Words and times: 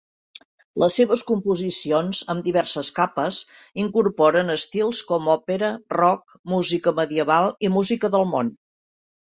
Les 0.83 0.95
seves 0.99 1.23
composicions, 1.31 2.21
amb 2.35 2.47
diverses 2.47 2.89
capes, 2.97 3.43
incorporen 3.85 4.51
estils 4.57 5.05
com 5.13 5.31
òpera, 5.37 5.73
rock, 6.01 6.37
música 6.57 6.97
medieval 7.03 7.57
i 7.71 7.75
música 7.79 8.17
del 8.19 8.29
món. 8.35 8.53